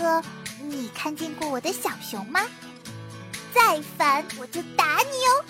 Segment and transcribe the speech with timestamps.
[0.00, 0.22] 哥，
[0.66, 2.40] 你看见过我的小熊吗？
[3.54, 5.44] 再烦我就打你哦！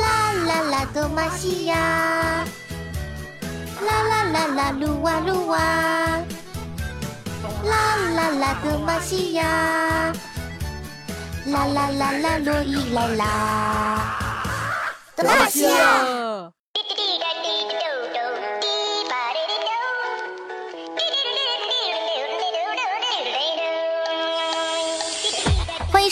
[0.00, 1.76] 啦啦啦，多玛西亚！
[3.82, 5.58] 啦啦啦啦，噜哇噜哇！
[7.64, 9.44] 啦啦啦，多玛西亚！
[11.46, 13.22] 啦啦啦啦，洛伊来啦！
[15.14, 16.50] 多玛西亚！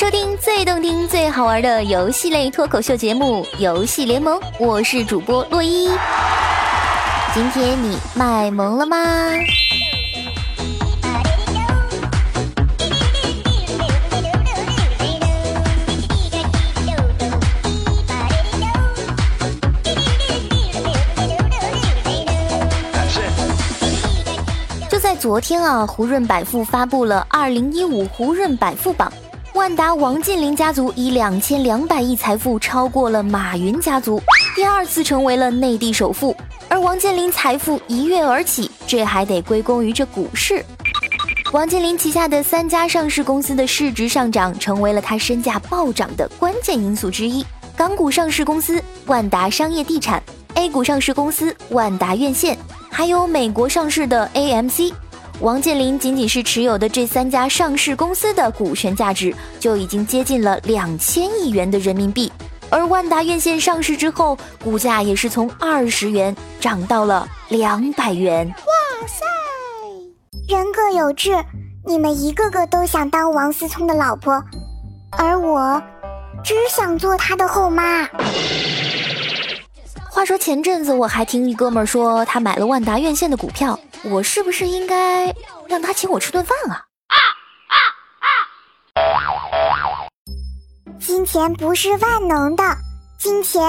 [0.04, 5.88] 收听最动听、最好玩的游戏类脱口秀节目《游戏联盟》，我是主播洛伊。
[7.32, 8.98] 今天你卖萌了吗？
[24.90, 29.10] 就在昨天啊，胡润百富发布了二零一五胡润百富榜。
[29.64, 34.20] 万达王健林家族以两千两百亿财富超过了马云家族，
[34.54, 36.36] 第二次成为了内地首富。
[36.68, 40.62] 而王健林财富一跃而起，这还得归功于这股市。
[41.50, 47.42] 王健林旗下的三家上市公司的市值上涨，成为了他身价暴涨的关键因素之一。
[47.74, 50.22] 港股上市公司万达商业地产
[50.56, 52.58] ，A 股上市公司万达院线，
[52.90, 54.92] 还有美国上市的 AMC。
[55.40, 62.32] 王健林仅仅是持有的这三家上市公司的股权价值就已经接近了两千亿元的人民币，
[62.70, 68.46] 而万达院线上市之后，股价也是从二十元涨到了两百元。
[68.48, 69.24] 哇塞！
[70.48, 71.36] 人各有志，
[71.84, 74.42] 你们一个个都想当王思聪的老婆，
[75.18, 75.82] 而我
[76.44, 78.08] 只想做他的后妈。
[80.14, 85.34] 话说前阵子我还听一哥们说他买了万达院线的股票，我是不是应该
[85.66, 86.84] 让他请我吃顿饭啊？
[91.00, 92.62] 金钱不是万能的，
[93.18, 93.60] 金钱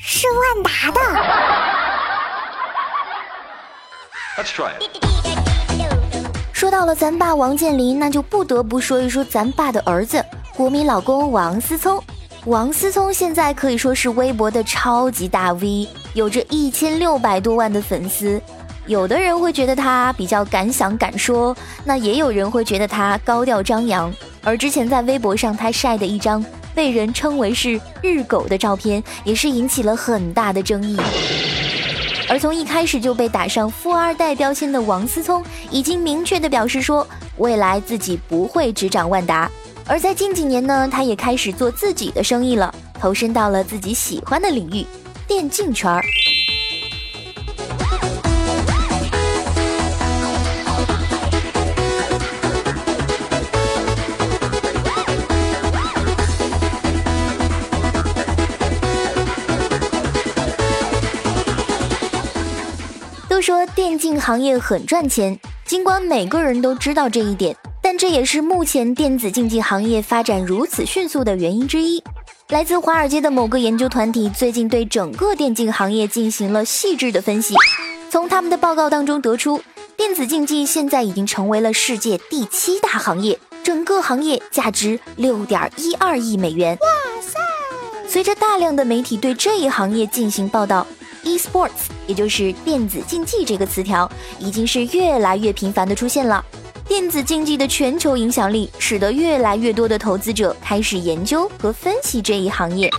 [0.00, 1.00] 是万达的。
[6.52, 12.00] 说到了咱爸王健林，那就不得不说一说咱爸的儿子，国民老公王思聪。
[12.44, 18.40] 王思聪现在可以说是微博的超级大 V，有着一千六百多万的粉丝。
[18.86, 21.54] 有的人会觉得他比较敢想敢说，
[21.84, 24.12] 那也有人会觉得他高调张扬。
[24.42, 26.42] 而之前在微博上他晒的一张
[26.74, 30.96] 被人称为是“日狗”的照片，也是引起了很大的争议。
[32.30, 37.06] 而从一开始就被打上富二代标签的王思聪，已经明确的表示说，
[37.36, 39.50] 未来自己不会执掌万达。
[39.90, 44.84] 而在近几年呢，他也开始做自己的生意了，投身到了自己喜欢的领域——
[45.26, 46.04] 电竞圈儿。
[63.26, 67.56] 都说电竞行业很赚钱，尽管每个人都知道这一点。
[67.90, 72.04] 但这也是目前电子竞技行业发展如此迅速的原因之一。
[72.50, 77.54] 来自华尔街的某个研究团体最近对整个电竞行业进行了细致的分析，
[78.10, 79.62] 从他们的报告当中得出，
[79.96, 86.76] 电子竞技现在已经成为了世界第七大行业，整个行业价值六点一二亿美元。
[86.82, 87.38] 哇塞！
[88.06, 90.86] 随着大量的媒体对这一行业进行报道
[91.22, 94.06] ，e-sports，也就是电子竞技这个词条，
[94.38, 96.44] 已经是越来越频繁的出现了。
[96.88, 102.90] 电子竞技的全球影响力，使得越来越多的投资者开始研究和分析这一行业。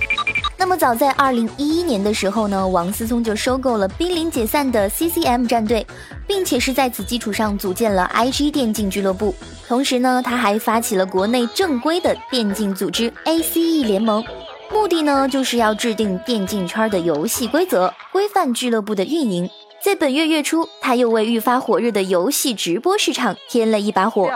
[0.55, 5.85] 那么，早在二零一一年的时候呢，王思聪就收购了濒临解散的 CCM 战队，
[6.27, 9.33] 并且是在此基础上组建了 IG 电竞俱乐部。
[9.67, 14.23] 同时呢，他还发起了国内正规的电竞组织 ACE 联盟，
[14.71, 19.49] 目的呢就是要制定电竞圈的游戏规则，规范俱乐部的运营。
[19.81, 24.29] 在本月月初，他又为愈发火热的游戏直播市场添了一把火。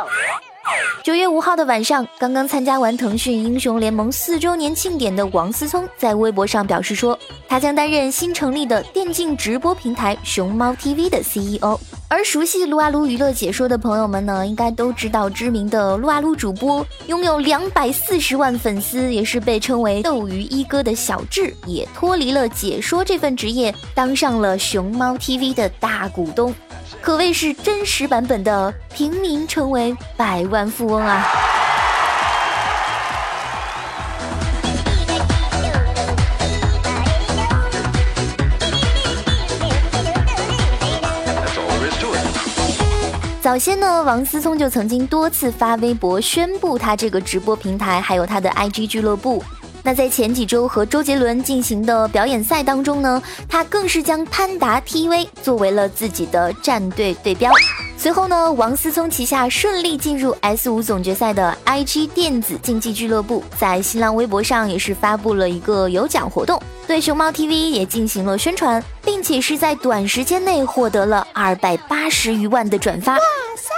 [1.04, 11.78] 九月五号的晚上，刚刚参加完腾讯英雄联盟四周年庆典的王思聪在微博上表示说，他将担任新成立的电竞直播平台熊猫 TV 的 CEO。
[12.14, 26.54] 而熟悉撸啊撸娱乐解说的朋友们呢，应该都知道知名的撸啊撸主播拥有两百四十万粉丝，也是被称为斗鱼一哥的小智，也脱离了解说这份职业，当上了熊猫 TV 的大股东。
[27.02, 31.26] 可谓是真实版本的平民成为百万富翁啊！
[43.54, 49.44] 早先呢，王思聪就曾经多次发微博宣布他这个直播平台，还有他的 IG 俱乐部。
[49.84, 57.52] 那在前几周和周杰伦进行的表演赛当中呢，他更是将潘达 TV 作为了自己的战队对标。
[57.96, 73.14] 随后呢，王思聪旗下顺利进入 S 五总决赛的 IG 电子竞技俱乐部，在新浪微博上也是发布了一个有奖活动，对熊猫 TV 也进行了宣传，并且是在短时间内获得了二百八十余万的转发。
[73.14, 73.20] 哇
[73.56, 73.70] 塞！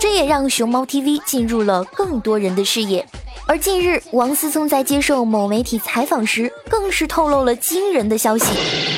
[0.00, 3.06] 这也让熊猫 TV 进入了更多人的视野。
[3.48, 8.44] 而近日，王思聪在接受某媒体采访时，更是透露了惊人的消息。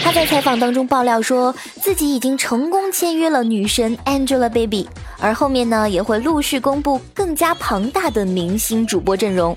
[0.02, 4.86] 他在采访当中爆料说，自己已经成功签约了女神 Angelababy，
[5.18, 9.54] 而后面呢，也会陆续公布更加庞大的明星主播阵容。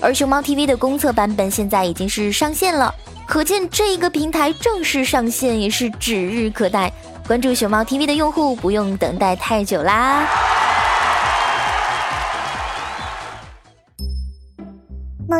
[0.00, 2.92] 而熊猫 TV 的公测版本现在已经是上线了，
[3.28, 6.92] 可见这一个平台正式上线也是指日可待。
[7.28, 10.26] 关注熊猫 TV 的用户不用等待太久啦。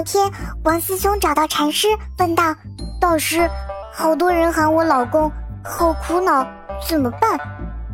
[0.05, 0.31] 天，
[0.65, 1.89] 王思聪找到禅师，
[2.19, 2.55] 问道
[3.01, 3.49] ：“大师，
[3.93, 5.31] 好多人喊我老公，
[5.65, 6.47] 好苦恼，
[6.87, 7.39] 怎么办？”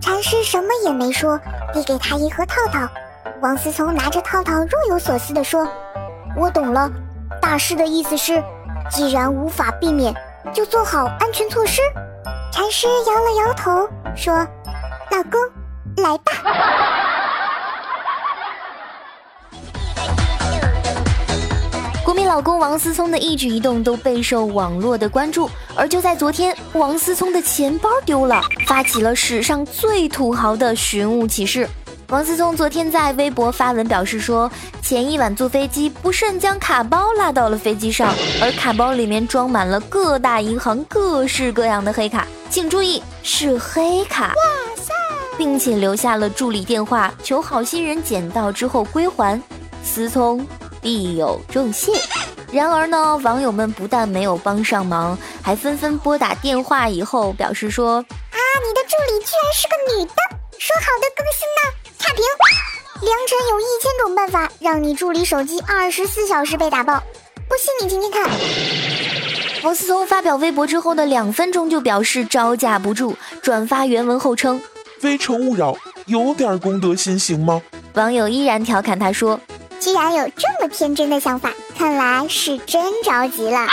[0.00, 1.38] 禅师什么也没说，
[1.72, 2.88] 递给他一盒套套。
[3.40, 5.66] 王思聪拿着套套，若有所思地说
[6.36, 6.90] ：“我懂了，
[7.40, 8.42] 大师的意思是，
[8.90, 10.14] 既然无法避免，
[10.52, 11.82] 就做好安全措施。”
[12.52, 14.34] 禅师摇了摇头，说
[15.10, 15.40] ：“老公，
[16.02, 16.32] 来吧。”
[22.28, 31.68] 老公王思聪的一举一动都备受网络的关注，而就在昨天，王思聪的钱包丢了，发起了史上最土豪的寻物启事。
[32.10, 34.48] 王思聪昨天在微博发文表示说，
[34.82, 44.92] 前一晚坐飞机不慎将卡包落到了飞机上，而卡包里面装满了各大银行各式各样的黑卡，请注意是黑卡，哇塞，
[45.36, 49.42] 并且留下了助理电话，求好心人捡到之后归还。
[49.82, 50.46] 思聪。
[50.88, 51.92] 必有重谢。
[52.50, 57.96] 然而呢，网友们不但没有帮上忙，还纷纷拨打电话以后表示说
[58.32, 60.14] ：“啊，你的助理居然是个女的！
[60.58, 61.60] 说好的更新呢？
[61.98, 62.24] 差评！
[63.02, 67.02] 良辰有一千种办法让你助理手机二十四小时被打爆，
[67.46, 68.26] 不信你听听看。”
[69.62, 74.58] 王思聪发表微博之后的两分钟就表示招架不住，转发原文后称
[74.98, 75.76] ：“非诚勿扰，
[76.06, 77.60] 有点公德心行吗？”
[77.92, 79.38] 网友依然调侃他说。
[79.80, 83.66] 居然有这么天真的想法，看来是真着急了。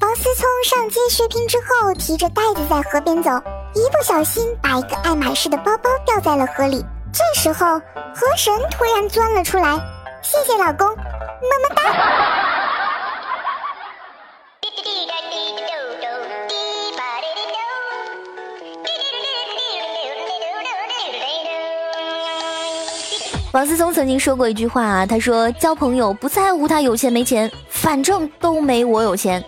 [0.00, 3.30] 王思聪上街血拼之后，提着袋子在河边走，
[3.74, 6.84] 一不小心把一个爱马仕的包包掉在了河里。
[7.12, 7.78] 这时候，
[8.14, 9.76] 河神突然钻了出来，
[10.22, 12.47] 谢谢老公，么么哒。
[23.52, 29.42] 王思聪曾经说过一句话啊，他说交朋友不在乎他有钱没钱，反正都没我有钱。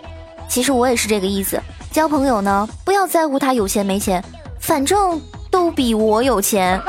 [0.47, 1.61] 其实我也是这个意思，
[1.91, 4.23] 交朋友呢不要在乎他有钱没钱，
[4.59, 5.21] 反正
[5.51, 6.81] 都比我有钱。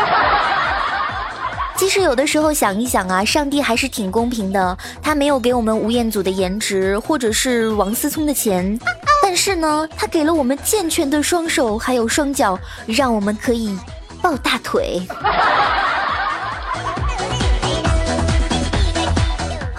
[1.76, 8.78] 其实有的时候想一想啊，上帝还是挺公平的，他没有给我们吴彦祖的颜值或者是王思聪的钱，
[9.22, 13.78] 但是呢，他给了我们健全的双手还有双脚，让我们可以
[14.22, 15.02] 抱大腿。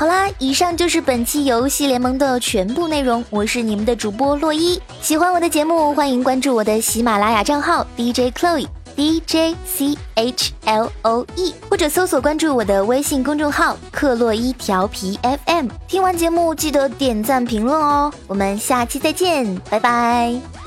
[0.04, 3.24] 好啦，以上就是本期游戏联盟的全部内容。
[3.30, 8.68] 我是你们的主播洛伊，喜欢我的节目，欢迎关注我的喜马拉雅账号 DJ Chloe
[8.98, 15.70] D J C H L O E，或者搜索关注我的微信公众号克洛伊调皮 FM。
[15.88, 20.63] 听完节目记得点赞评论哦，我们下期再见，拜拜。